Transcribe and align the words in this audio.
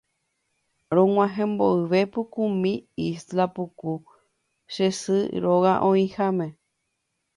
Rog̃uahẽ 0.95 1.45
mboyve 1.51 2.01
pukumi 2.13 2.73
Isla 3.07 3.45
puku 3.55 3.93
che 4.73 4.87
sy 4.99 5.19
róga 5.43 5.73
oĩháme 5.89 6.47